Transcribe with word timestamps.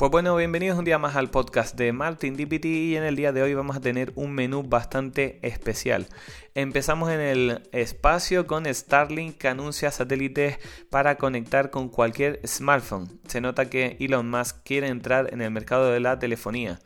Pues 0.00 0.10
bueno, 0.10 0.34
bienvenidos 0.34 0.78
un 0.78 0.86
día 0.86 0.96
más 0.96 1.14
al 1.14 1.28
podcast 1.28 1.76
de 1.76 1.92
Martin 1.92 2.34
DPT 2.34 2.64
y 2.64 2.96
en 2.96 3.02
el 3.02 3.16
día 3.16 3.32
de 3.32 3.42
hoy 3.42 3.52
vamos 3.52 3.76
a 3.76 3.82
tener 3.82 4.14
un 4.14 4.32
menú 4.32 4.62
bastante 4.62 5.38
especial. 5.42 6.06
Empezamos 6.54 7.10
en 7.10 7.20
el 7.20 7.68
espacio 7.72 8.46
con 8.46 8.64
Starlink 8.64 9.36
que 9.36 9.48
anuncia 9.48 9.90
satélites 9.90 10.58
para 10.88 11.16
conectar 11.16 11.68
con 11.68 11.90
cualquier 11.90 12.40
smartphone. 12.46 13.20
Se 13.28 13.42
nota 13.42 13.68
que 13.68 13.98
Elon 14.00 14.30
Musk 14.30 14.62
quiere 14.64 14.88
entrar 14.88 15.34
en 15.34 15.42
el 15.42 15.50
mercado 15.50 15.92
de 15.92 16.00
la 16.00 16.18
telefonía. 16.18 16.78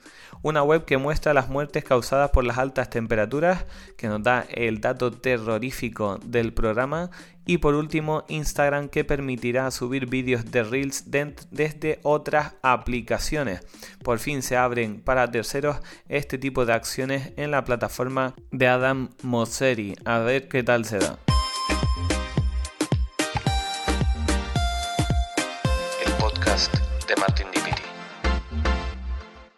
Una 0.43 0.65
web 0.65 0.85
que 0.85 0.97
muestra 0.97 1.35
las 1.35 1.49
muertes 1.49 1.85
causadas 1.85 2.31
por 2.33 2.43
las 2.43 2.59
altas 2.59 2.91
temperaturas, 2.91 3.65
que 3.97 4.09
nos 4.09 4.25
da 4.25 4.45
el 4.51 4.81
dato 4.81 5.13
terrorífico 5.13 6.19
del 6.19 6.53
programa 6.53 7.11
y 7.47 7.59
por 7.59 7.75
último, 7.75 8.25
Instagram 8.29 8.89
que 8.89 9.05
permitirá 9.05 9.71
subir 9.71 10.07
vídeos 10.07 10.51
de 10.51 10.63
Reels 10.63 11.11
desde 11.11 12.01
otras 12.03 12.55
aplicaciones. 12.63 13.61
Por 14.03 14.19
fin 14.19 14.43
se 14.43 14.57
abren 14.57 15.01
para 15.01 15.31
terceros 15.31 15.79
este 16.09 16.39
tipo 16.39 16.65
de 16.65 16.73
acciones 16.73 17.33
en 17.37 17.51
la 17.51 17.65
plataforma 17.65 18.35
de 18.51 18.69
Adam 18.69 19.11
Mosseri. 19.23 19.95
A 20.05 20.19
ver 20.21 20.49
qué 20.49 20.63
tal 20.63 20.85
se 20.85 20.99
da. 20.99 21.19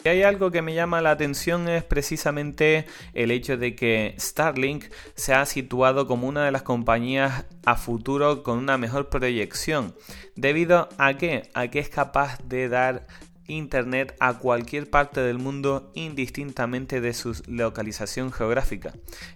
Hay 0.08 0.22
algo 0.22 0.50
que 0.50 0.62
me 0.62 0.74
llama 0.74 1.00
la 1.00 1.10
atención 1.10 1.68
es 1.68 1.82
precisamente 1.82 2.86
el 3.14 3.30
hecho 3.30 3.56
de 3.56 3.74
que 3.74 4.14
Starlink 4.18 4.84
se 5.14 5.34
ha 5.34 5.44
situado 5.46 6.06
como 6.06 6.28
una 6.28 6.44
de 6.44 6.52
las 6.52 6.62
compañías 6.62 7.44
a 7.64 7.76
futuro 7.76 8.42
con 8.42 8.58
una 8.58 8.78
mejor 8.78 9.08
proyección. 9.08 9.94
¿Debido 10.34 10.88
a 10.98 11.14
qué? 11.14 11.50
A 11.54 11.68
que 11.68 11.78
es 11.78 11.88
capaz 11.88 12.38
de 12.44 12.68
dar 12.68 13.06
Internet 13.48 14.14
a 14.20 14.38
cualquier 14.38 14.90
parte 14.90 15.20
del 15.20 15.38
mundo 15.38 15.90
indistintamente 15.94 17.00
de 17.00 17.14
su 17.14 17.40
localización 17.46 18.32
geográfica. 18.32 18.92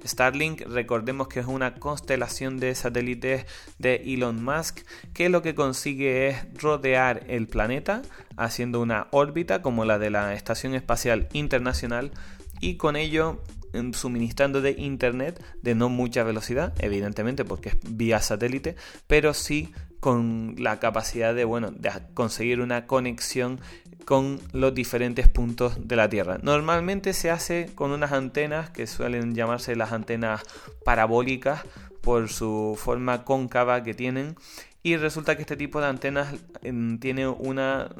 Starlink, 0.06 0.62
recordemos 0.62 1.28
que 1.28 1.40
es 1.40 1.46
una 1.46 1.74
constelación 1.74 2.58
de 2.58 2.74
satélites 2.74 3.46
de 3.78 3.96
Elon 4.06 4.42
Musk 4.42 4.80
que 5.12 5.28
lo 5.28 5.42
que 5.42 5.54
consigue 5.54 6.28
es 6.28 6.36
rodear 6.54 7.24
el 7.28 7.46
planeta 7.46 8.02
haciendo 8.36 8.80
una 8.80 9.08
órbita 9.10 9.62
como 9.62 9.84
la 9.84 9.98
de 9.98 10.10
la 10.10 10.34
Estación 10.34 10.74
Espacial 10.74 11.28
Internacional 11.32 12.10
y 12.60 12.76
con 12.76 12.96
ello 12.96 13.42
em, 13.72 13.92
suministrando 13.92 14.60
de 14.60 14.72
internet 14.72 15.42
de 15.62 15.74
no 15.74 15.88
mucha 15.88 16.24
velocidad, 16.24 16.74
evidentemente 16.78 17.44
porque 17.44 17.70
es 17.70 17.76
vía 17.82 18.20
satélite, 18.20 18.76
pero 19.06 19.34
sí 19.34 19.72
con 20.00 20.56
la 20.58 20.80
capacidad 20.80 21.34
de, 21.34 21.44
bueno, 21.44 21.70
de 21.70 21.90
conseguir 22.14 22.60
una 22.60 22.86
conexión 22.86 23.60
con 24.04 24.40
los 24.52 24.74
diferentes 24.74 25.28
puntos 25.28 25.86
de 25.86 25.96
la 25.96 26.08
Tierra. 26.08 26.38
Normalmente 26.42 27.12
se 27.12 27.30
hace 27.30 27.70
con 27.74 27.92
unas 27.92 28.12
antenas 28.12 28.70
que 28.70 28.86
suelen 28.86 29.34
llamarse 29.34 29.76
las 29.76 29.92
antenas 29.92 30.42
parabólicas 30.84 31.62
por 32.00 32.28
su 32.28 32.78
forma 32.78 33.24
cóncava 33.24 33.82
que 33.82 33.94
tienen 33.94 34.36
y 34.82 34.96
resulta 34.96 35.36
que 35.36 35.42
este 35.42 35.56
tipo 35.56 35.80
de 35.80 35.86
antenas 35.88 36.34
em, 36.62 36.98
tiene 36.98 37.28
una 37.28 37.90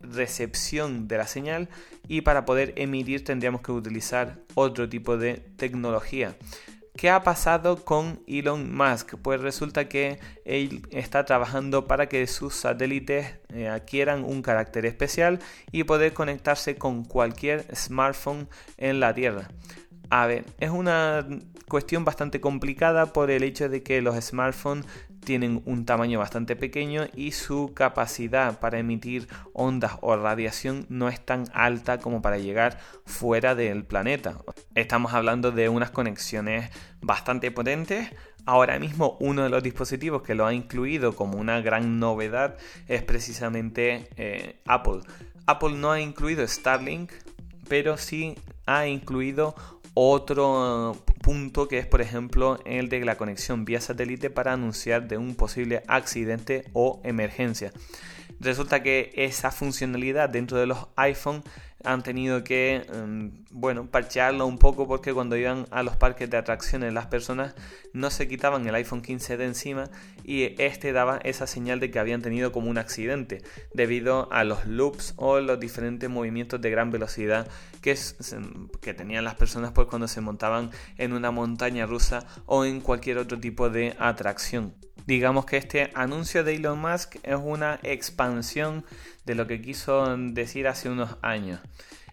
recepción 0.00 1.06
de 1.06 1.18
la 1.18 1.26
señal 1.26 1.68
y 2.08 2.22
para 2.22 2.46
poder 2.46 2.72
emitir 2.76 3.24
tendríamos 3.24 3.60
que 3.60 3.72
utilizar 3.72 4.38
otro 4.54 4.88
tipo 4.88 5.18
de 5.18 5.34
tecnología. 5.56 6.34
¿Qué 7.00 7.08
ha 7.08 7.22
pasado 7.22 7.82
con 7.82 8.20
Elon 8.26 8.76
Musk? 8.76 9.14
Pues 9.22 9.40
resulta 9.40 9.88
que 9.88 10.20
él 10.44 10.86
está 10.90 11.24
trabajando 11.24 11.86
para 11.86 12.10
que 12.10 12.26
sus 12.26 12.54
satélites 12.54 13.36
eh, 13.48 13.68
adquieran 13.68 14.22
un 14.22 14.42
carácter 14.42 14.84
especial 14.84 15.38
y 15.72 15.84
poder 15.84 16.12
conectarse 16.12 16.76
con 16.76 17.06
cualquier 17.06 17.64
smartphone 17.74 18.50
en 18.76 19.00
la 19.00 19.14
Tierra. 19.14 19.48
A 20.10 20.26
ver, 20.26 20.44
es 20.58 20.68
una 20.68 21.26
cuestión 21.68 22.04
bastante 22.04 22.42
complicada 22.42 23.14
por 23.14 23.30
el 23.30 23.44
hecho 23.44 23.70
de 23.70 23.82
que 23.82 24.02
los 24.02 24.22
smartphones 24.22 24.84
tienen 25.24 25.62
un 25.66 25.84
tamaño 25.84 26.18
bastante 26.18 26.56
pequeño 26.56 27.06
y 27.14 27.32
su 27.32 27.72
capacidad 27.74 28.58
para 28.58 28.78
emitir 28.78 29.28
ondas 29.52 29.92
o 30.00 30.16
radiación 30.16 30.86
no 30.88 31.08
es 31.08 31.24
tan 31.24 31.44
alta 31.52 31.98
como 31.98 32.22
para 32.22 32.38
llegar 32.38 32.78
fuera 33.04 33.54
del 33.54 33.84
planeta. 33.84 34.38
Estamos 34.74 35.12
hablando 35.12 35.52
de 35.52 35.68
unas 35.68 35.90
conexiones 35.90 36.70
bastante 37.00 37.50
potentes. 37.50 38.08
Ahora 38.46 38.78
mismo 38.78 39.16
uno 39.20 39.42
de 39.42 39.50
los 39.50 39.62
dispositivos 39.62 40.22
que 40.22 40.34
lo 40.34 40.46
ha 40.46 40.54
incluido 40.54 41.14
como 41.14 41.38
una 41.38 41.60
gran 41.60 41.98
novedad 41.98 42.56
es 42.88 43.02
precisamente 43.02 44.08
eh, 44.16 44.60
Apple. 44.66 45.00
Apple 45.46 45.72
no 45.74 45.92
ha 45.92 46.00
incluido 46.00 46.46
Starlink, 46.46 47.12
pero 47.68 47.96
sí 47.96 48.36
ha 48.66 48.86
incluido 48.86 49.54
otro 49.94 50.96
punto 51.20 51.68
que 51.68 51.78
es 51.78 51.86
por 51.86 52.00
ejemplo 52.00 52.58
el 52.64 52.88
de 52.88 53.04
la 53.04 53.16
conexión 53.16 53.64
vía 53.64 53.80
satélite 53.80 54.30
para 54.30 54.52
anunciar 54.52 55.06
de 55.08 55.18
un 55.18 55.34
posible 55.34 55.82
accidente 55.86 56.64
o 56.72 57.00
emergencia. 57.04 57.72
Resulta 58.40 58.82
que 58.82 59.12
esa 59.14 59.50
funcionalidad 59.50 60.30
dentro 60.30 60.58
de 60.58 60.66
los 60.66 60.88
iPhone 60.96 61.42
han 61.84 62.02
tenido 62.02 62.44
que, 62.44 62.86
em, 62.92 63.44
bueno, 63.50 63.86
parchearlo 63.90 64.46
un 64.46 64.58
poco 64.58 64.86
porque 64.86 65.14
cuando 65.14 65.36
iban 65.36 65.66
a 65.70 65.82
los 65.82 65.96
parques 65.96 66.28
de 66.28 66.36
atracciones 66.36 66.92
las 66.92 67.06
personas 67.06 67.54
no 67.92 68.10
se 68.10 68.28
quitaban 68.28 68.66
el 68.66 68.74
iPhone 68.74 69.02
15 69.02 69.36
de 69.36 69.46
encima 69.46 69.90
y 70.24 70.54
este 70.62 70.92
daba 70.92 71.18
esa 71.24 71.46
señal 71.46 71.80
de 71.80 71.90
que 71.90 71.98
habían 71.98 72.22
tenido 72.22 72.52
como 72.52 72.70
un 72.70 72.78
accidente 72.78 73.42
debido 73.74 74.30
a 74.32 74.44
los 74.44 74.66
loops 74.66 75.14
o 75.16 75.40
los 75.40 75.58
diferentes 75.58 76.08
movimientos 76.10 76.60
de 76.60 76.70
gran 76.70 76.90
velocidad 76.90 77.48
que, 77.80 77.96
que 78.80 78.94
tenían 78.94 79.24
las 79.24 79.34
personas 79.34 79.72
pues 79.72 79.86
cuando 79.88 80.08
se 80.08 80.20
montaban 80.20 80.70
en 80.98 81.12
una 81.12 81.30
montaña 81.30 81.86
rusa 81.86 82.26
o 82.46 82.64
en 82.64 82.80
cualquier 82.80 83.18
otro 83.18 83.38
tipo 83.38 83.70
de 83.70 83.96
atracción. 83.98 84.74
Digamos 85.06 85.46
que 85.46 85.56
este 85.56 85.90
anuncio 85.94 86.44
de 86.44 86.54
Elon 86.56 86.80
Musk 86.80 87.16
es 87.22 87.38
una 87.42 87.80
expansión 87.82 88.84
de 89.24 89.34
lo 89.34 89.46
que 89.46 89.60
quiso 89.60 90.16
decir 90.16 90.68
hace 90.68 90.88
unos 90.88 91.16
años. 91.22 91.60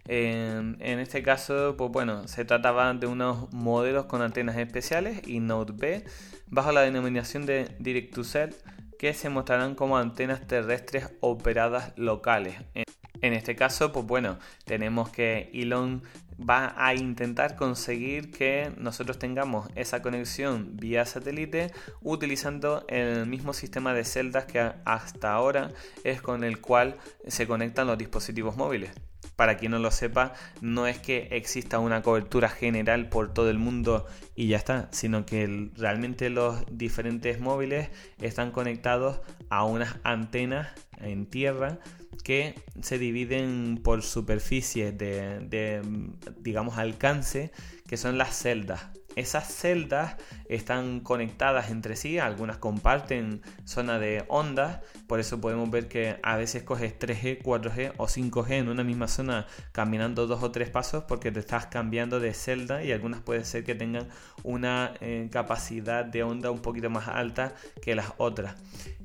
En, 0.08 0.78
este 0.80 1.22
caso, 1.22 1.76
pues 1.78 1.92
bueno, 1.92 2.28
se 2.28 2.46
trataba 2.46 2.94
de 2.94 3.08
unos 3.08 3.52
modelos 3.52 4.06
con 4.06 4.22
antenas 4.22 4.56
especiales 4.58 5.22
y 5.28 5.40
Note 5.40 5.74
B 5.76 6.06
bajo 6.48 6.72
la 6.72 6.82
denominación 6.82 7.46
de 7.46 7.76
Direct 7.80 8.14
to 8.14 8.24
Cell 8.24 8.52
que 8.98 9.14
se 9.14 9.30
mostrarán 9.30 9.76
como 9.76 9.98
antenas 9.98 10.48
terrestres 10.48 11.10
operadas 11.20 11.92
locales. 11.98 12.56
En 13.22 13.34
este 13.34 13.56
caso, 13.56 13.92
pues 13.92 14.06
bueno, 14.06 14.40
tenemos 14.66 15.10
que 15.10 15.52
Elon 15.54 16.04
va 16.38 16.74
a 16.78 16.94
intentar 16.94 17.56
conseguir 17.56 18.32
que 18.32 18.72
nosotros 18.78 19.18
tengamos 19.20 19.70
esa 19.76 20.02
conexión 20.02 20.78
vía 20.78 21.06
satélite 21.06 21.72
utilizando 22.02 22.86
el 22.88 23.26
mismo 23.26 23.54
sistema 23.54 23.94
de 23.94 24.06
celdas 24.06 24.46
que 24.46 24.72
hasta 24.86 25.34
ahora 25.34 25.72
es 26.04 26.22
con 26.22 26.44
el 26.44 26.62
cual 26.62 26.98
se 27.28 27.48
conectan 27.48 27.88
los 27.88 27.98
dispositivos 27.98 28.56
móviles. 28.56 28.92
Para 29.36 29.58
quien 29.58 29.72
no 29.72 29.80
lo 29.80 29.92
sepa, 29.92 30.34
no 30.62 30.88
es 30.88 30.98
que 30.98 31.28
exista 31.32 31.78
una 31.78 32.02
cobertura 32.02 32.50
general 32.50 33.08
por 33.10 33.34
todo 33.34 33.52
el 33.52 33.60
mundo 33.60 34.08
y 34.36 34.48
ya 34.48 34.58
está, 34.58 34.90
sino 34.92 35.26
que 35.28 35.70
realmente 35.76 36.32
los 36.32 36.64
diferentes 36.72 37.40
móviles 37.40 37.90
están 38.20 38.52
conectados 38.52 39.20
a 39.50 39.64
unas 39.64 39.98
antenas 40.04 40.70
en 41.00 41.28
tierra 41.28 41.78
que 42.24 42.56
se 42.82 42.98
dividen 42.98 43.80
por 43.84 44.02
superficies 44.04 44.98
de, 44.98 45.82
digamos, 46.40 46.78
alcance, 46.78 47.52
que 47.88 47.98
son 47.98 48.18
las 48.18 48.38
celdas. 48.38 48.88
Esas 49.18 49.52
celdas 49.52 50.16
están 50.48 51.00
conectadas 51.00 51.72
entre 51.72 51.96
sí, 51.96 52.20
algunas 52.20 52.58
comparten 52.58 53.42
zona 53.66 53.98
de 53.98 54.24
ondas, 54.28 54.82
por 55.08 55.20
eso 55.20 55.42
podemos 55.42 55.72
ver 55.72 55.88
que 55.88 56.20
a 56.22 56.38
veces 56.38 56.62
coges 56.62 56.98
3G, 57.00 57.42
4G 57.42 57.94
o 57.98 58.06
5G 58.06 58.52
en 58.52 58.70
una 58.70 58.84
misma 58.84 59.08
zona 59.08 59.48
caminando 59.72 60.28
dos 60.28 60.44
o 60.44 60.52
tres 60.52 60.70
pasos 60.70 61.06
porque 61.06 61.32
te 61.32 61.40
estás 61.40 61.66
cambiando 61.66 62.20
de 62.20 62.36
celda 62.36 62.84
y 62.84 62.92
algunas 62.92 63.22
puede 63.22 63.44
ser 63.44 63.64
que 63.64 63.74
tengan 63.74 64.08
una 64.44 64.94
eh, 65.02 65.28
capacidad 65.32 66.06
de 66.06 66.22
onda 66.22 66.52
un 66.52 66.62
poquito 66.62 66.92
más 66.92 67.08
alta 67.08 67.56
que 67.82 67.96
las 67.96 68.14
otras. 68.18 68.56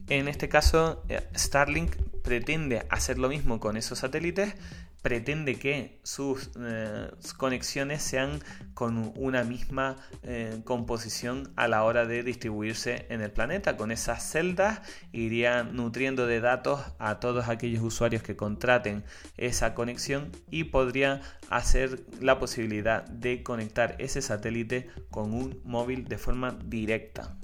En 0.09 0.29
este 0.29 0.51
caso, 0.51 1.03
eh, 1.09 1.27
Starlink 1.35 1.97
pretende 2.23 2.85
hacer 2.91 3.19
lo 3.19 3.31
mismo 3.31 3.61
con 3.61 3.79
esos 3.79 4.01
satélites, 4.01 4.55
pretende 5.03 5.59
que 5.59 5.99
sus 6.05 6.51
eh, 6.59 7.11
conexiones 7.37 8.03
sean 8.03 8.41
con 8.75 9.13
una 9.17 9.45
misma 9.45 9.97
eh, 10.23 10.61
composición 10.65 11.53
a 11.57 11.69
la 11.69 11.83
hora 11.85 12.07
de 12.07 12.23
distribuirse 12.23 13.07
en 13.11 13.21
el 13.21 13.31
planeta. 13.31 13.77
Con 13.77 13.91
esas 13.91 14.23
celdas 14.23 14.81
iría 15.13 15.65
nutriendo 15.65 16.27
de 16.27 16.41
datos 16.41 16.81
a 16.99 17.21
todos 17.21 17.49
aquellos 17.49 17.83
usuarios 17.83 18.23
que 18.23 18.37
contraten 18.37 19.05
esa 19.37 19.75
conexión 19.75 20.31
y 20.51 20.65
podría 20.65 21.21
hacer 21.51 22.01
la 22.21 22.39
posibilidad 22.39 23.05
de 23.05 23.43
conectar 23.43 23.97
ese 23.99 24.23
satélite 24.23 24.89
con 25.11 25.35
un 25.35 25.61
móvil 25.65 26.05
de 26.05 26.19
forma 26.19 26.57
directa. 26.65 27.37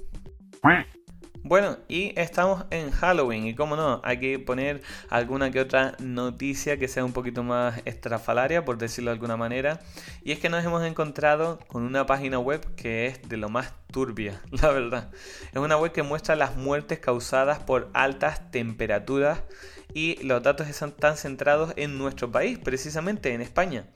Bueno, 1.48 1.78
y 1.88 2.12
estamos 2.20 2.66
en 2.68 2.90
Halloween 2.90 3.46
y 3.46 3.54
como 3.54 3.74
no, 3.74 4.02
hay 4.04 4.20
que 4.20 4.38
poner 4.38 4.82
alguna 5.08 5.50
que 5.50 5.60
otra 5.60 5.94
noticia 5.98 6.78
que 6.78 6.88
sea 6.88 7.06
un 7.06 7.14
poquito 7.14 7.42
más 7.42 7.80
estrafalaria, 7.86 8.66
por 8.66 8.76
decirlo 8.76 9.10
de 9.10 9.14
alguna 9.14 9.38
manera. 9.38 9.80
Y 10.22 10.32
es 10.32 10.40
que 10.40 10.50
nos 10.50 10.62
hemos 10.62 10.84
encontrado 10.84 11.58
con 11.66 11.84
una 11.84 12.04
página 12.04 12.38
web 12.38 12.74
que 12.76 13.06
es 13.06 13.26
de 13.30 13.38
lo 13.38 13.48
más 13.48 13.72
turbia, 13.90 14.42
la 14.50 14.70
verdad. 14.72 15.10
Es 15.50 15.56
una 15.56 15.78
web 15.78 15.90
que 15.92 16.02
muestra 16.02 16.36
las 16.36 16.54
muertes 16.54 16.98
causadas 16.98 17.60
por 17.60 17.88
altas 17.94 18.50
temperaturas 18.50 19.40
y 19.94 20.22
los 20.22 20.42
datos 20.42 20.68
están 20.68 21.16
centrados 21.16 21.72
en 21.76 21.96
nuestro 21.96 22.30
país, 22.30 22.58
precisamente 22.58 23.32
en 23.32 23.40
España. 23.40 23.86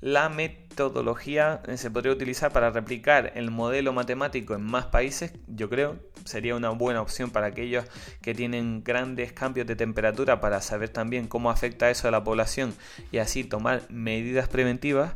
La 0.00 0.28
metodología 0.28 1.62
se 1.76 1.90
podría 1.90 2.12
utilizar 2.12 2.52
para 2.52 2.70
replicar 2.70 3.32
el 3.36 3.50
modelo 3.50 3.92
matemático 3.92 4.54
en 4.54 4.62
más 4.62 4.86
países, 4.86 5.32
yo 5.46 5.70
creo, 5.70 5.98
sería 6.24 6.56
una 6.56 6.70
buena 6.70 7.00
opción 7.00 7.30
para 7.30 7.46
aquellos 7.46 7.84
que 8.20 8.34
tienen 8.34 8.82
grandes 8.82 9.32
cambios 9.32 9.66
de 9.66 9.76
temperatura 9.76 10.40
para 10.40 10.60
saber 10.60 10.88
también 10.88 11.26
cómo 11.26 11.50
afecta 11.50 11.90
eso 11.90 12.08
a 12.08 12.10
la 12.10 12.24
población 12.24 12.74
y 13.12 13.18
así 13.18 13.44
tomar 13.44 13.82
medidas 13.90 14.48
preventivas. 14.48 15.12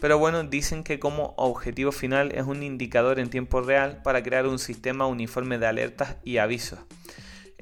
Pero 0.00 0.18
bueno, 0.18 0.42
dicen 0.44 0.82
que 0.82 0.98
como 0.98 1.34
objetivo 1.36 1.92
final 1.92 2.32
es 2.32 2.44
un 2.44 2.62
indicador 2.62 3.20
en 3.20 3.30
tiempo 3.30 3.60
real 3.60 4.02
para 4.02 4.22
crear 4.22 4.46
un 4.46 4.58
sistema 4.58 5.06
uniforme 5.06 5.58
de 5.58 5.66
alertas 5.66 6.16
y 6.24 6.38
avisos. 6.38 6.80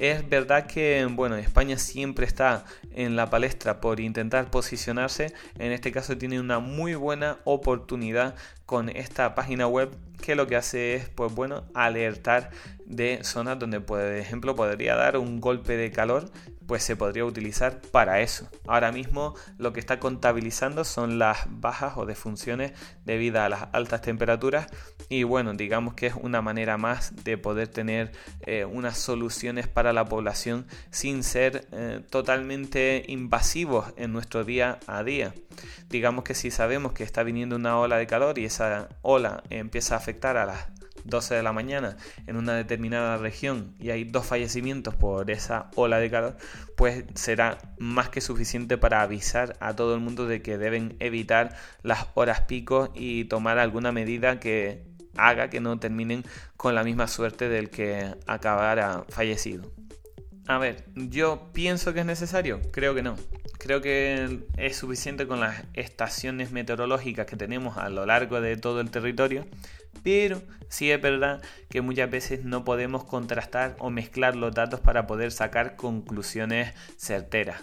Es 0.00 0.26
verdad 0.26 0.66
que 0.66 1.06
bueno, 1.10 1.36
España 1.36 1.76
siempre 1.76 2.24
está 2.24 2.64
en 2.92 3.16
la 3.16 3.28
palestra 3.28 3.82
por 3.82 4.00
intentar 4.00 4.50
posicionarse. 4.50 5.34
En 5.58 5.72
este 5.72 5.92
caso 5.92 6.16
tiene 6.16 6.40
una 6.40 6.58
muy 6.58 6.94
buena 6.94 7.36
oportunidad 7.44 8.34
con 8.64 8.88
esta 8.88 9.34
página 9.34 9.66
web 9.66 9.90
que 10.22 10.36
lo 10.36 10.46
que 10.46 10.56
hace 10.56 10.94
es 10.94 11.10
pues 11.10 11.34
bueno 11.34 11.64
alertar 11.74 12.48
de 12.86 13.22
zonas 13.24 13.58
donde 13.58 13.80
por 13.80 14.00
ejemplo 14.00 14.54
podría 14.54 14.96
dar 14.96 15.18
un 15.18 15.38
golpe 15.38 15.76
de 15.76 15.90
calor 15.90 16.30
pues 16.70 16.84
se 16.84 16.94
podría 16.94 17.24
utilizar 17.24 17.80
para 17.80 18.20
eso. 18.20 18.48
Ahora 18.68 18.92
mismo 18.92 19.34
lo 19.58 19.72
que 19.72 19.80
está 19.80 19.98
contabilizando 19.98 20.84
son 20.84 21.18
las 21.18 21.38
bajas 21.48 21.94
o 21.96 22.06
defunciones 22.06 22.74
debido 23.04 23.40
a 23.40 23.48
las 23.48 23.66
altas 23.72 24.02
temperaturas 24.02 24.68
y 25.08 25.24
bueno, 25.24 25.52
digamos 25.54 25.94
que 25.94 26.06
es 26.06 26.14
una 26.14 26.42
manera 26.42 26.78
más 26.78 27.24
de 27.24 27.36
poder 27.38 27.66
tener 27.66 28.12
eh, 28.42 28.64
unas 28.66 28.98
soluciones 28.98 29.66
para 29.66 29.92
la 29.92 30.04
población 30.04 30.64
sin 30.92 31.24
ser 31.24 31.66
eh, 31.72 32.02
totalmente 32.08 33.02
invasivos 33.08 33.92
en 33.96 34.12
nuestro 34.12 34.44
día 34.44 34.78
a 34.86 35.02
día. 35.02 35.34
Digamos 35.88 36.22
que 36.22 36.36
si 36.36 36.52
sabemos 36.52 36.92
que 36.92 37.02
está 37.02 37.24
viniendo 37.24 37.56
una 37.56 37.80
ola 37.80 37.96
de 37.96 38.06
calor 38.06 38.38
y 38.38 38.44
esa 38.44 38.90
ola 39.02 39.42
empieza 39.50 39.96
a 39.96 39.98
afectar 39.98 40.36
a 40.36 40.46
las 40.46 40.79
12 41.04 41.34
de 41.34 41.42
la 41.42 41.52
mañana 41.52 41.96
en 42.26 42.36
una 42.36 42.54
determinada 42.54 43.16
región 43.16 43.74
y 43.78 43.90
hay 43.90 44.04
dos 44.04 44.26
fallecimientos 44.26 44.94
por 44.94 45.30
esa 45.30 45.70
ola 45.74 45.98
de 45.98 46.10
calor, 46.10 46.36
pues 46.76 47.04
será 47.14 47.58
más 47.78 48.08
que 48.08 48.20
suficiente 48.20 48.78
para 48.78 49.02
avisar 49.02 49.56
a 49.60 49.76
todo 49.76 49.94
el 49.94 50.00
mundo 50.00 50.26
de 50.26 50.42
que 50.42 50.58
deben 50.58 50.96
evitar 51.00 51.56
las 51.82 52.06
horas 52.14 52.42
pico 52.42 52.92
y 52.94 53.24
tomar 53.24 53.58
alguna 53.58 53.92
medida 53.92 54.40
que 54.40 54.84
haga 55.16 55.50
que 55.50 55.60
no 55.60 55.78
terminen 55.78 56.24
con 56.56 56.74
la 56.74 56.84
misma 56.84 57.08
suerte 57.08 57.48
del 57.48 57.70
que 57.70 58.14
acabara 58.26 59.04
fallecido. 59.08 59.72
A 60.46 60.58
ver, 60.58 60.84
yo 60.94 61.50
pienso 61.52 61.92
que 61.94 62.00
es 62.00 62.06
necesario, 62.06 62.60
creo 62.72 62.94
que 62.94 63.02
no. 63.02 63.16
Creo 63.58 63.82
que 63.82 64.40
es 64.56 64.76
suficiente 64.76 65.26
con 65.26 65.38
las 65.38 65.62
estaciones 65.74 66.50
meteorológicas 66.50 67.26
que 67.26 67.36
tenemos 67.36 67.76
a 67.76 67.90
lo 67.90 68.06
largo 68.06 68.40
de 68.40 68.56
todo 68.56 68.80
el 68.80 68.90
territorio 68.90 69.46
pero 70.02 70.42
sí 70.68 70.90
es 70.90 71.00
verdad 71.00 71.42
que 71.68 71.80
muchas 71.80 72.10
veces 72.10 72.44
no 72.44 72.64
podemos 72.64 73.04
contrastar 73.04 73.76
o 73.78 73.90
mezclar 73.90 74.36
los 74.36 74.54
datos 74.54 74.80
para 74.80 75.06
poder 75.06 75.32
sacar 75.32 75.76
conclusiones 75.76 76.74
certeras. 76.96 77.62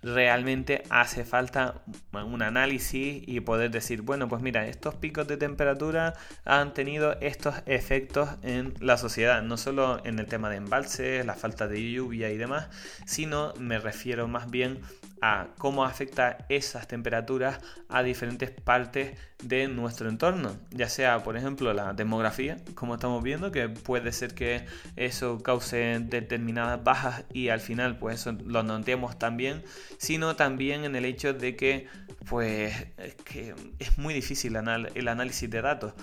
Realmente 0.00 0.84
hace 0.90 1.24
falta 1.24 1.82
un 2.12 2.40
análisis 2.42 3.20
y 3.26 3.40
poder 3.40 3.72
decir, 3.72 4.02
bueno, 4.02 4.28
pues 4.28 4.40
mira, 4.42 4.66
estos 4.68 4.94
picos 4.94 5.26
de 5.26 5.36
temperatura 5.36 6.14
han 6.44 6.72
tenido 6.72 7.18
estos 7.20 7.56
efectos 7.66 8.28
en 8.42 8.74
la 8.78 8.96
sociedad, 8.96 9.42
no 9.42 9.56
solo 9.56 10.00
en 10.04 10.20
el 10.20 10.26
tema 10.26 10.50
de 10.50 10.56
embalses, 10.56 11.26
la 11.26 11.34
falta 11.34 11.66
de 11.66 11.90
lluvia 11.90 12.30
y 12.30 12.36
demás, 12.36 12.68
sino 13.06 13.52
me 13.58 13.80
refiero 13.80 14.28
más 14.28 14.48
bien 14.48 14.78
a 15.20 15.48
cómo 15.58 15.84
afecta 15.84 16.46
esas 16.48 16.88
temperaturas 16.88 17.60
a 17.88 18.02
diferentes 18.02 18.50
partes 18.50 19.18
de 19.42 19.68
nuestro 19.68 20.08
entorno, 20.08 20.56
ya 20.70 20.88
sea 20.88 21.22
por 21.22 21.36
ejemplo 21.36 21.72
la 21.72 21.92
demografía, 21.92 22.58
como 22.74 22.94
estamos 22.94 23.22
viendo, 23.22 23.52
que 23.52 23.68
puede 23.68 24.12
ser 24.12 24.34
que 24.34 24.66
eso 24.96 25.42
cause 25.42 26.00
determinadas 26.00 26.82
bajas 26.82 27.24
y 27.32 27.50
al 27.50 27.60
final 27.60 27.98
pues 27.98 28.26
lo 28.26 28.62
notemos 28.62 29.18
también, 29.18 29.62
sino 29.98 30.34
también 30.34 30.84
en 30.84 30.96
el 30.96 31.04
hecho 31.04 31.34
de 31.34 31.54
que 31.54 31.86
pues 32.28 32.74
es, 32.98 33.14
que 33.16 33.54
es 33.78 33.96
muy 33.96 34.12
difícil 34.12 34.56
el 34.56 35.08
análisis 35.08 35.48
de 35.48 35.62
datos. 35.62 35.94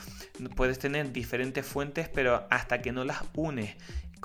Puedes 0.56 0.80
tener 0.80 1.12
diferentes 1.12 1.66
fuentes, 1.66 2.10
pero 2.10 2.48
hasta 2.50 2.82
que 2.82 2.92
no 2.92 3.04
las 3.04 3.24
unes 3.36 3.76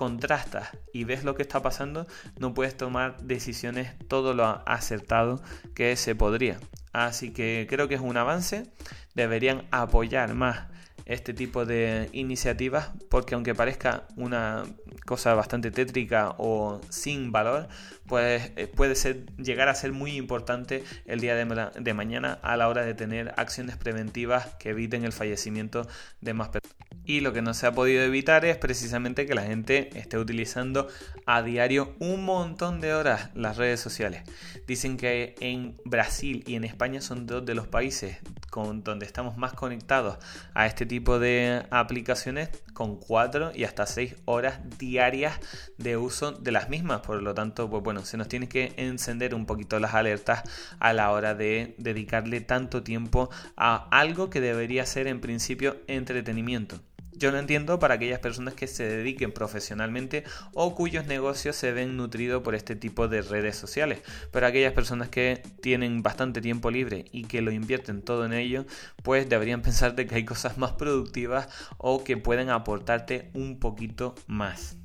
contrastas 0.01 0.71
y 0.95 1.05
ves 1.05 1.25
lo 1.25 1.35
que 1.35 1.43
está 1.43 1.61
pasando, 1.61 2.07
no 2.39 2.55
puedes 2.55 2.75
tomar 2.75 3.21
decisiones 3.21 3.93
todo 4.09 4.33
lo 4.33 4.47
acertado 4.65 5.43
que 5.75 5.95
se 5.95 6.15
podría. 6.15 6.59
Así 6.95 7.35
que 7.35 7.67
creo 7.69 7.87
que 7.87 7.97
es 7.97 8.01
un 8.01 8.17
avance. 8.17 8.73
Deberían 9.15 9.67
apoyar 9.71 10.33
más 10.33 10.69
este 11.05 11.35
tipo 11.35 11.67
de 11.67 12.09
iniciativas 12.13 12.93
porque 13.11 13.35
aunque 13.35 13.55
parezca 13.55 14.07
una 14.17 14.63
cosa 15.05 15.35
bastante 15.35 15.71
tétrica 15.71 16.35
o 16.39 16.81
sin 16.89 17.31
valor, 17.31 17.69
pues 18.11 18.51
puede 18.75 18.97
ser, 18.97 19.25
llegar 19.37 19.69
a 19.69 19.75
ser 19.77 19.93
muy 19.93 20.17
importante 20.17 20.83
el 21.07 21.21
día 21.21 21.37
de, 21.37 21.95
mañana 21.95 22.41
a 22.43 22.57
la 22.57 22.69
hora 22.69 22.85
de 22.85 22.93
tener 22.93 23.33
acciones 23.37 23.77
preventivas 23.77 24.57
que 24.59 24.71
eviten 24.71 25.05
el 25.05 25.13
fallecimiento 25.13 25.87
de 26.21 26.35
más 26.35 26.49
personas. 26.49 26.77
Y 27.05 27.21
lo 27.21 27.33
que 27.33 27.41
no 27.41 27.55
se 27.55 27.69
ha 27.69 27.73
podido 27.73 28.03
evitar 28.03 28.45
es 28.45 28.57
precisamente 28.57 29.27
que 29.27 29.35
la 29.37 29.43
gente 29.43 29.97
esté 29.97 30.19
utilizando 30.19 30.89
a 31.25 31.43
diario 31.43 31.95
un 32.01 32.25
montón 32.25 32.81
de 32.81 32.95
horas 32.95 33.31
las 33.35 33.57
redes 33.57 33.79
sociales. 33.79 34.25
Dicen 34.67 34.97
que 34.97 35.37
en 35.39 35.77
Brasil 35.85 36.43
y 36.49 36.57
en 36.57 36.65
España 36.65 37.01
son 37.01 37.27
dos 37.27 37.47
de 37.47 37.55
los 37.55 37.69
países 37.69 38.19
con 38.51 38.83
donde 38.83 39.07
estamos 39.07 39.37
más 39.37 39.53
conectados 39.53 40.19
a 40.55 40.67
este 40.67 40.85
tipo 40.85 41.21
de 41.21 41.65
aplicaciones 41.71 42.51
con 42.75 42.97
4 42.97 43.53
y 43.55 43.65
hasta 43.65 43.87
6 43.87 44.17
horas 44.25 44.61
diarias 44.79 45.39
de 45.79 45.97
uso 45.97 46.33
de 46.33 46.51
las 46.51 46.69
mismas. 46.69 47.01
Por 47.01 47.23
lo 47.23 47.35
tanto, 47.35 47.71
pues 47.71 47.83
bueno, 47.83 48.00
se 48.05 48.17
nos 48.17 48.29
tiene 48.29 48.49
que 48.49 48.73
encender 48.77 49.35
un 49.35 49.47
poquito 49.47 49.79
las 49.81 49.95
alertas 49.95 50.43
a 50.79 50.93
la 50.93 51.11
hora 51.11 51.35
de 51.35 51.75
dedicarle 51.79 52.41
tanto 52.41 52.83
tiempo 52.83 53.31
a 53.57 53.89
algo 53.91 54.31
que 54.31 54.41
debería 54.41 54.87
ser 54.87 55.07
en 55.07 55.21
principio 55.21 55.77
entretenimiento. 55.87 56.81
Yo 57.21 57.31
no 57.33 57.39
entiendo 57.39 57.79
para 57.79 57.95
aquellas 57.95 58.19
personas 58.19 58.55
que 58.55 58.67
se 58.67 58.85
dediquen 58.85 59.31
profesionalmente 59.31 60.25
o 60.55 60.75
cuyos 60.75 61.07
negocios 61.07 61.55
se 61.55 61.71
ven 61.71 61.99
nutridos 61.99 62.43
por 62.43 62.55
este 62.55 62.77
tipo 62.77 63.09
de 63.09 63.21
redes 63.21 63.57
sociales. 63.57 64.01
Pero 64.33 64.47
aquellas 64.47 64.73
personas 64.73 65.11
que 65.11 65.43
tienen 65.61 66.03
bastante 66.03 66.41
tiempo 66.41 66.71
libre 66.71 67.05
y 67.13 67.25
que 67.25 67.43
lo 67.43 67.53
invierten 67.53 68.01
todo 68.01 68.25
en 68.25 68.33
ello, 68.33 68.65
pues 69.03 69.29
deberían 69.29 69.61
pensar 69.61 69.95
de 69.97 70.07
que 70.07 70.15
hay 70.15 70.25
cosas 70.25 70.57
más 70.57 70.73
productivas 70.73 71.49
o 71.77 72.05
que 72.05 72.17
pueden 72.17 72.49
aportarte 72.49 73.31
un 73.35 73.61
poquito 73.61 74.15
más. 74.27 74.79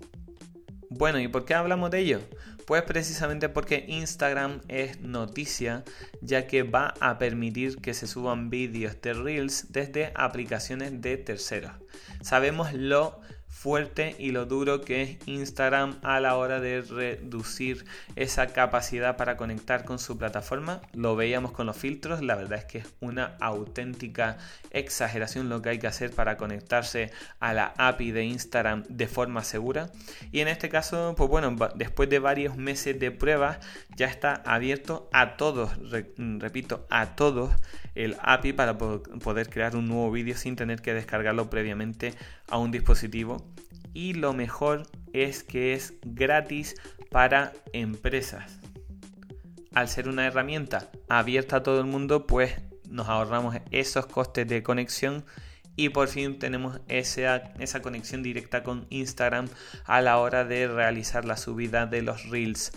Bueno, 0.90 1.22
¿y 1.22 1.30
por 1.30 1.46
qué 1.46 1.54
hablamos 1.54 1.90
de 1.90 2.00
ello? 2.00 2.20
Pues 2.66 2.82
precisamente 2.84 3.48
porque 3.48 3.86
Instagram 3.88 4.62
es 4.68 5.00
noticia 5.00 5.84
ya 6.22 6.48
que 6.48 6.64
va 6.64 6.96
a 7.00 7.20
permitir 7.20 7.78
que 7.78 7.94
se 7.94 8.08
suban 8.08 8.50
vídeos 8.50 9.00
de 9.02 9.14
Reels 9.14 9.72
desde 9.72 10.12
aplicaciones 10.16 11.02
de 11.02 11.18
terceros. 11.18 11.74
Sabemos 12.22 12.74
lo 12.74 13.20
fuerte 13.56 14.16
y 14.20 14.32
lo 14.32 14.46
duro 14.46 14.82
que 14.82 15.02
es 15.02 15.18
Instagram 15.28 15.98
a 16.04 16.20
la 16.20 16.36
hora 16.36 16.60
de 16.60 16.82
reducir 16.82 17.86
esa 18.16 18.48
capacidad 18.48 19.16
para 19.16 19.38
conectar 19.38 19.86
con 19.86 19.98
su 19.98 20.18
plataforma. 20.18 20.82
Lo 20.94 21.16
veíamos 21.16 21.52
con 21.52 21.66
los 21.66 21.78
filtros, 21.78 22.22
la 22.22 22.36
verdad 22.36 22.60
es 22.60 22.66
que 22.66 22.78
es 22.80 22.94
una 23.00 23.38
auténtica 23.40 24.38
exageración 24.72 25.48
lo 25.48 25.62
que 25.62 25.70
hay 25.70 25.80
que 25.80 25.88
hacer 25.88 26.12
para 26.12 26.36
conectarse 26.36 27.12
a 27.40 27.54
la 27.54 27.74
API 27.78 28.12
de 28.12 28.26
Instagram 28.26 28.84
de 28.90 29.08
forma 29.08 29.44
segura. 29.44 29.90
Y 30.32 30.42
en 30.42 30.50
este 30.50 30.68
caso, 30.68 31.16
pues 31.18 31.30
bueno, 31.30 31.56
después 31.76 32.10
de 32.10 32.20
varios 32.20 32.58
meses 32.58 33.00
de 33.00 33.10
pruebas, 33.12 33.60
ya 33.96 34.08
está 34.08 34.44
abierto 34.46 35.10
a 35.14 35.38
todos, 35.38 35.72
repito, 36.18 36.86
a 36.90 37.16
todos 37.16 37.52
el 37.96 38.18
API 38.22 38.52
para 38.52 38.78
poder 38.78 39.50
crear 39.50 39.76
un 39.78 39.88
nuevo 39.88 40.12
vídeo 40.12 40.36
sin 40.36 40.58
tener 40.58 40.82
que 40.82 40.94
descargarlo 40.94 41.50
previamente 41.50 42.14
a 42.50 42.58
un 42.58 42.72
dispositivo 42.72 43.52
y 43.94 44.14
lo 44.14 44.34
mejor 44.34 44.84
es 45.14 45.44
que 45.44 45.74
es 45.74 45.94
gratis 46.04 46.76
para 47.10 47.54
empresas. 47.74 48.60
Al 49.74 49.88
ser 49.88 50.08
una 50.10 50.26
herramienta 50.26 50.90
abierta 51.10 51.58
a 51.58 51.64
todo 51.64 51.80
el 51.80 51.86
mundo, 51.86 52.28
pues 52.28 52.54
nos 52.90 53.10
ahorramos 53.10 53.56
esos 53.72 54.06
costes 54.06 54.48
de 54.48 54.64
conexión 54.64 55.26
y 55.76 55.90
por 55.90 56.08
fin 56.08 56.40
tenemos 56.40 56.80
esa, 56.88 57.38
esa 57.60 57.82
conexión 57.82 58.24
directa 58.24 58.64
con 58.64 58.88
Instagram 58.90 59.48
a 59.86 60.02
la 60.02 60.18
hora 60.20 60.46
de 60.46 60.68
realizar 60.68 61.26
la 61.26 61.38
subida 61.38 61.86
de 61.86 62.02
los 62.02 62.30
reels. 62.30 62.72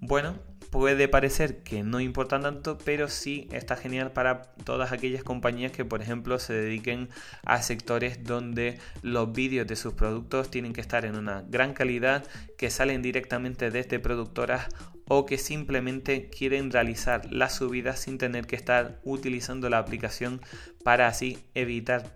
Bueno, 0.00 0.38
puede 0.74 1.06
parecer 1.06 1.62
que 1.62 1.84
no 1.84 2.00
importa 2.00 2.40
tanto, 2.40 2.78
pero 2.78 3.06
sí 3.06 3.46
está 3.52 3.76
genial 3.76 4.10
para 4.10 4.42
todas 4.64 4.90
aquellas 4.90 5.22
compañías 5.22 5.70
que, 5.70 5.84
por 5.84 6.02
ejemplo, 6.02 6.40
se 6.40 6.52
dediquen 6.52 7.10
a 7.44 7.62
sectores 7.62 8.24
donde 8.24 8.80
los 9.00 9.32
vídeos 9.32 9.68
de 9.68 9.76
sus 9.76 9.94
productos 9.94 10.50
tienen 10.50 10.72
que 10.72 10.80
estar 10.80 11.04
en 11.04 11.14
una 11.14 11.44
gran 11.48 11.74
calidad, 11.74 12.24
que 12.58 12.70
salen 12.70 13.02
directamente 13.02 13.70
desde 13.70 14.00
productoras 14.00 14.66
o 15.06 15.26
que 15.26 15.38
simplemente 15.38 16.28
quieren 16.28 16.72
realizar 16.72 17.32
la 17.32 17.50
subida 17.50 17.94
sin 17.94 18.18
tener 18.18 18.48
que 18.48 18.56
estar 18.56 18.98
utilizando 19.04 19.70
la 19.70 19.78
aplicación 19.78 20.40
para 20.82 21.06
así 21.06 21.38
evitar 21.54 22.12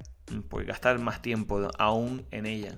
pues, 0.48 0.66
gastar 0.66 0.98
más 0.98 1.22
tiempo 1.22 1.70
aún 1.78 2.26
en 2.32 2.44
ella. 2.46 2.76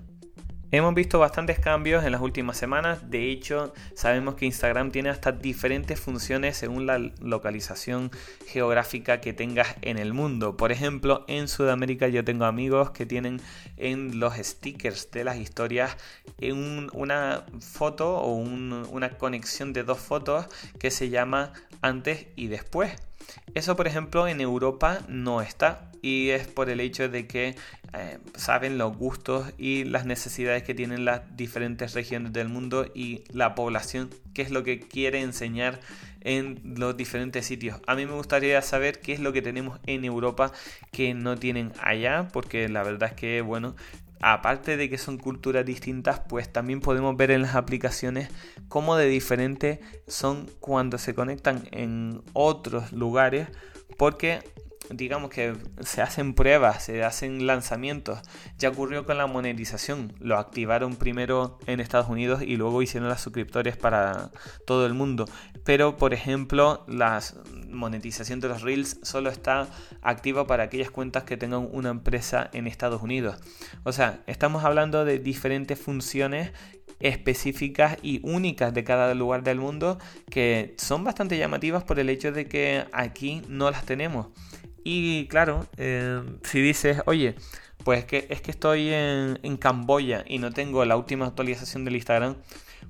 Hemos 0.73 0.95
visto 0.95 1.19
bastantes 1.19 1.59
cambios 1.59 2.05
en 2.05 2.12
las 2.12 2.21
últimas 2.21 2.57
semanas, 2.57 3.11
de 3.11 3.33
hecho 3.33 3.75
sabemos 3.95 4.37
que 4.37 4.47
Instagram 4.47 4.93
tiene 4.93 5.09
hasta 5.09 5.33
diferentes 5.33 5.99
funciones 5.99 6.57
según 6.57 6.87
la 6.87 6.99
localización 7.21 8.12
geográfica 8.47 9.21
que 9.21 9.33
tengas 9.33 9.75
en 9.83 9.99
el 9.99 10.12
mundo. 10.15 10.57
Por 10.57 10.71
ejemplo, 10.71 11.25
en 11.27 11.49
Sudamérica 11.49 12.07
yo 12.07 12.25
tengo 12.25 12.45
amigos 12.45 12.93
que 12.93 13.05
tienen 13.05 13.41
en 13.79 14.21
los 14.21 14.37
stickers 14.37 15.11
de 15.11 15.25
las 15.25 15.39
historias 15.39 15.97
una 16.93 17.45
foto 17.61 18.19
o 18.19 18.35
una 18.37 19.11
conexión 19.19 19.73
de 19.73 19.83
dos 19.83 19.99
fotos 19.99 20.47
que 20.79 20.93
se 20.93 21.09
llama 21.09 21.53
antes 21.83 22.29
y 22.37 22.47
después. 22.47 22.93
Eso, 23.55 23.75
por 23.75 23.89
ejemplo, 23.89 24.29
en 24.29 24.41
Europa 24.41 25.00
no 25.09 25.43
está 25.43 25.90
y 26.02 26.30
es 26.30 26.47
por 26.47 26.71
el 26.71 26.80
hecho 26.80 27.09
de 27.09 27.26
que 27.26 27.57
eh, 27.92 28.19
saben 28.35 28.78
los 28.78 28.97
gustos 28.97 29.52
y 29.59 29.85
las 29.85 30.07
necesidades 30.07 30.62
que 30.62 30.75
tienen 30.75 31.04
las 31.04 31.23
diferentes 31.37 31.95
regiones 31.95 32.33
del 32.33 32.49
mundo 32.49 32.87
y 32.95 33.25
la 33.33 33.54
población, 33.54 34.11
qué 34.35 34.42
es 34.42 34.50
lo 34.50 34.62
que 34.62 34.80
quiere 34.80 35.21
enseñar 35.21 35.80
en 36.21 36.61
los 36.76 36.97
diferentes 36.97 37.47
sitios. 37.47 37.80
A 37.87 37.95
mí 37.95 38.07
me 38.07 38.12
gustaría 38.12 38.61
saber 38.62 39.00
qué 39.00 39.12
es 39.12 39.21
lo 39.21 39.33
que 39.33 39.42
tenemos 39.42 39.80
en 39.87 40.04
Europa 40.04 40.52
que 40.92 41.14
no 41.14 41.37
tienen 41.37 41.73
allá, 41.83 42.28
porque 42.33 42.69
la 42.69 42.83
verdad 42.83 43.11
es 43.11 43.14
que, 43.14 43.40
bueno, 43.40 43.75
aparte 44.21 44.76
de 44.76 44.90
que 44.90 44.99
son 44.99 45.19
culturas 45.19 45.64
distintas, 45.64 46.21
pues 46.21 46.52
también 46.52 46.80
podemos 46.80 47.16
ver 47.16 47.30
en 47.30 47.42
las 47.42 47.54
aplicaciones 47.54 48.28
cómo 48.69 48.97
de 48.97 49.09
diferente 49.09 49.80
son 50.07 50.49
cuando 50.61 50.99
se 50.99 51.14
conectan 51.14 51.66
en 51.73 52.23
otros 52.35 52.92
lugares, 52.92 53.49
porque 53.97 54.40
digamos 54.91 55.31
que 55.31 55.57
se 55.81 56.03
hacen 56.03 56.35
pruebas, 56.35 56.85
se 56.85 57.03
hacen 57.05 57.47
lanzamientos. 57.47 58.21
Ya 58.59 58.71
ocurrió 58.71 59.07
con 59.07 59.19
la 59.19 59.27
monetización. 59.27 60.13
Lo 60.19 60.39
activaron 60.39 60.97
primero 60.97 61.59
en 61.67 61.81
Estados 61.81 62.09
Unidos 62.09 62.43
y 62.43 62.57
luego 62.57 62.83
hicieron 62.83 63.09
las 63.09 63.21
suscriptores 63.21 63.77
para 63.77 64.31
todo 64.67 64.87
el 64.87 64.95
mundo. 64.95 65.27
Pero, 65.65 65.97
por 65.97 66.15
ejemplo, 66.15 66.85
la 66.89 67.21
monetización 67.69 68.41
de 68.41 68.49
los 68.49 68.63
Reels 68.63 68.99
solo 69.03 69.31
está 69.31 69.69
activa 70.03 70.47
para 70.47 70.65
aquellas 70.65 70.91
cuentas 70.91 71.25
que 71.25 71.37
tengan 71.37 71.69
una 71.73 71.91
empresa 71.91 72.51
en 72.53 72.67
Estados 72.67 73.03
Unidos. 73.03 73.37
O 73.85 73.93
sea, 73.93 74.21
estamos 74.27 74.65
hablando 74.65 75.05
de 75.05 75.19
diferentes 75.19 75.79
funciones 75.79 76.53
específicas 77.01 77.97
y 78.03 78.21
únicas 78.23 78.75
de 78.75 78.85
cada 78.85 79.15
lugar 79.15 79.43
del 79.43 79.59
mundo 79.59 79.99
que 80.31 80.75
son 80.79 81.03
bastante 81.03 81.39
llamativas 81.39 81.83
por 81.83 81.99
el 81.99 82.11
hecho 82.11 82.31
de 82.31 82.47
que 82.47 82.85
aquí 82.93 83.43
no 83.49 83.71
las 83.71 83.85
tenemos. 83.85 84.29
Y 84.85 85.27
claro, 85.29 85.67
eh, 85.77 86.23
si 86.43 86.61
dices, 86.61 87.03
oye, 87.07 87.35
pues 87.85 88.05
que, 88.05 88.27
es 88.31 88.41
que 88.41 88.51
estoy 88.51 88.89
en, 88.93 89.39
en 89.43 89.57
Camboya 89.57 90.25
y 90.27 90.39
no 90.39 90.53
tengo 90.53 90.85
la 90.85 90.97
última 90.97 91.27
actualización 91.27 91.85
del 91.85 91.97
Instagram, 91.97 92.37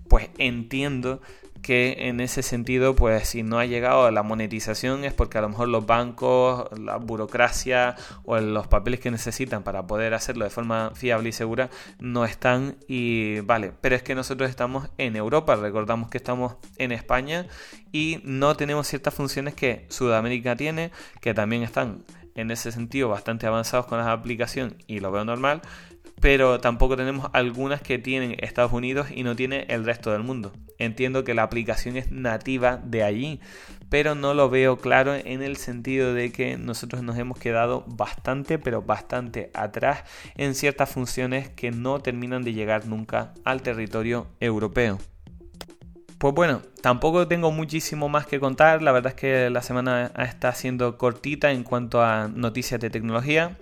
pues 0.09 0.31
entiendo 0.39 1.21
que 1.63 2.09
en 2.09 2.21
ese 2.21 2.43
sentido, 2.43 2.95
pues 2.95 3.29
si 3.29 3.43
no 3.43 3.59
ha 3.59 3.67
llegado 3.67 4.05
a 4.05 4.11
la 4.11 4.23
monetización 4.23 5.05
es 5.05 5.13
porque 5.13 5.39
a 5.39 5.41
lo 5.41 5.49
mejor 5.49 5.69
los 5.69 5.87
bancos, 5.87 6.69
la 6.79 6.97
burocracia 6.97 7.97
o 8.25 8.39
los 8.39 8.67
papeles 8.67 9.01
que 9.01 9.11
necesitan 9.11 9.63
para 9.63 9.87
poder 9.87 10.15
hacerlo 10.15 10.45
de 10.45 10.51
forma 10.51 10.93
fiable 10.95 11.29
y 11.29 11.33
segura 11.33 11.71
no 11.99 12.25
están 12.25 12.77
y 12.89 13.41
vale, 13.41 13.73
pero 13.81 13.97
es 13.97 14.03
que 14.03 14.15
nosotros 14.15 14.51
estamos 14.51 14.91
en 14.99 15.17
Europa, 15.17 15.57
recordamos 15.57 16.11
que 16.11 16.19
estamos 16.19 16.57
en 16.77 16.93
España 16.93 17.47
y 17.93 18.21
no 18.25 18.57
tenemos 18.57 18.87
ciertas 18.87 19.15
funciones 19.15 19.55
que 19.55 19.87
Sudamérica 19.89 20.57
tiene, 20.57 20.91
que 21.21 21.35
también 21.35 21.63
están 21.63 22.05
en 22.35 22.51
ese 22.51 22.73
sentido 22.73 23.09
bastante 23.09 23.47
avanzados 23.47 23.87
con 23.87 23.99
la 23.99 24.13
aplicación 24.13 24.77
y 24.87 25.01
lo 25.01 25.11
veo 25.13 25.25
normal, 25.25 25.63
pero 26.21 26.61
tampoco 26.61 26.97
tenemos 26.97 27.31
algunas 27.33 27.81
que 27.83 27.99
tienen 27.99 28.37
Estados 28.39 28.73
Unidos 28.73 29.09
y 29.11 29.23
no 29.23 29.37
tiene 29.37 29.67
el 29.69 29.85
resto 29.85 30.13
del 30.13 30.23
mundo. 30.23 30.53
Entiendo 30.81 31.25
que 31.25 31.35
la 31.35 31.43
aplicación 31.43 31.99
es 31.99 32.11
nativa 32.11 32.79
de 32.79 33.03
allí, 33.03 33.41
pero 33.91 34.15
no 34.15 34.33
lo 34.33 34.49
veo 34.49 34.79
claro 34.79 35.15
en 35.15 35.43
el 35.43 35.59
sentido 35.59 36.15
de 36.15 36.33
que 36.33 36.57
nosotros 36.57 37.03
nos 37.03 37.19
hemos 37.19 37.39
quedado 37.39 37.85
bastante, 37.87 38.59
pero 38.59 38.81
bastante 38.81 39.51
atrás 39.53 40.05
en 40.37 40.55
ciertas 40.55 40.89
funciones 40.89 41.51
que 41.51 41.71
no 41.71 42.01
terminan 42.01 42.43
de 42.43 42.55
llegar 42.55 42.87
nunca 42.87 43.35
al 43.45 43.61
territorio 43.61 44.27
europeo. 44.41 44.99
Pues 46.17 46.35
bueno, 46.35 46.63
tampoco 46.83 47.27
tengo 47.29 47.51
muchísimo 47.51 48.09
más 48.09 48.27
que 48.27 48.41
contar. 48.41 48.83
La 48.83 48.93
verdad 48.93 49.15
es 49.15 49.21
que 49.21 49.51
la 49.51 49.63
semana 49.63 50.13
está 50.19 50.53
siendo 50.53 50.99
cortita 50.99 51.51
en 51.51 51.63
cuanto 51.63 52.03
a 52.03 52.29
noticias 52.29 52.79
de 52.81 52.91
tecnología. 52.91 53.57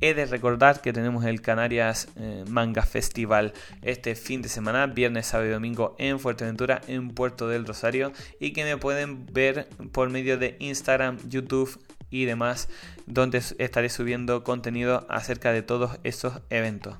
He 0.00 0.14
de 0.14 0.26
recordar 0.26 0.80
que 0.80 0.92
tenemos 0.92 1.24
el 1.24 1.40
Canarias 1.40 2.08
eh, 2.16 2.44
Manga 2.48 2.82
Festival 2.82 3.52
este 3.82 4.14
fin 4.14 4.42
de 4.42 4.48
semana, 4.48 4.86
viernes, 4.86 5.26
sábado 5.26 5.48
y 5.48 5.52
domingo 5.52 5.94
en 5.98 6.18
Fuerteventura, 6.18 6.80
en 6.88 7.10
Puerto 7.10 7.48
del 7.48 7.66
Rosario, 7.66 8.12
y 8.40 8.52
que 8.52 8.64
me 8.64 8.76
pueden 8.76 9.26
ver 9.26 9.68
por 9.92 10.10
medio 10.10 10.38
de 10.38 10.56
Instagram, 10.58 11.18
YouTube 11.28 11.80
y 12.10 12.24
demás, 12.24 12.68
donde 13.06 13.42
estaré 13.58 13.88
subiendo 13.88 14.44
contenido 14.44 15.06
acerca 15.08 15.52
de 15.52 15.62
todos 15.62 15.98
esos 16.04 16.40
eventos. 16.50 16.96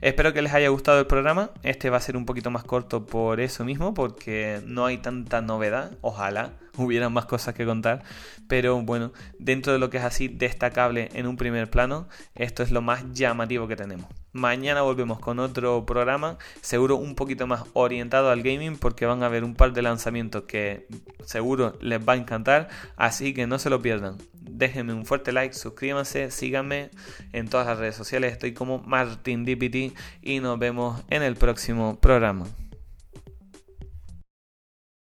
Espero 0.00 0.32
que 0.32 0.42
les 0.42 0.52
haya 0.52 0.68
gustado 0.68 1.00
el 1.00 1.06
programa. 1.06 1.50
Este 1.62 1.90
va 1.90 1.98
a 1.98 2.00
ser 2.00 2.16
un 2.16 2.26
poquito 2.26 2.50
más 2.50 2.64
corto 2.64 3.06
por 3.06 3.40
eso 3.40 3.64
mismo, 3.64 3.94
porque 3.94 4.60
no 4.66 4.86
hay 4.86 4.98
tanta 4.98 5.40
novedad. 5.40 5.92
Ojalá 6.00 6.52
hubieran 6.76 7.12
más 7.12 7.26
cosas 7.26 7.54
que 7.54 7.64
contar. 7.64 8.02
Pero 8.48 8.80
bueno, 8.82 9.12
dentro 9.38 9.72
de 9.72 9.78
lo 9.78 9.90
que 9.90 9.98
es 9.98 10.04
así 10.04 10.28
destacable 10.28 11.08
en 11.14 11.26
un 11.26 11.36
primer 11.36 11.70
plano, 11.70 12.08
esto 12.34 12.62
es 12.62 12.70
lo 12.70 12.82
más 12.82 13.04
llamativo 13.12 13.68
que 13.68 13.76
tenemos. 13.76 14.06
Mañana 14.32 14.82
volvemos 14.82 15.18
con 15.18 15.38
otro 15.38 15.84
programa, 15.84 16.38
seguro 16.60 16.96
un 16.96 17.14
poquito 17.14 17.46
más 17.46 17.64
orientado 17.72 18.30
al 18.30 18.42
gaming, 18.42 18.76
porque 18.76 19.06
van 19.06 19.22
a 19.22 19.26
haber 19.26 19.44
un 19.44 19.54
par 19.54 19.72
de 19.72 19.82
lanzamientos 19.82 20.44
que 20.44 20.86
seguro 21.24 21.76
les 21.80 22.00
va 22.00 22.12
a 22.12 22.16
encantar. 22.16 22.68
Así 22.96 23.34
que 23.34 23.46
no 23.46 23.58
se 23.58 23.70
lo 23.70 23.82
pierdan 23.82 24.18
déjenme 24.60 24.92
un 24.92 25.06
fuerte 25.06 25.32
like, 25.32 25.54
suscríbanse, 25.54 26.30
síganme 26.30 26.90
en 27.32 27.48
todas 27.48 27.66
las 27.66 27.78
redes 27.78 27.96
sociales, 27.96 28.32
estoy 28.32 28.52
como 28.52 28.78
MartinDPT 28.78 29.96
y 30.22 30.40
nos 30.40 30.58
vemos 30.58 31.02
en 31.08 31.22
el 31.22 31.36
próximo 31.36 31.98
programa. 31.98 32.46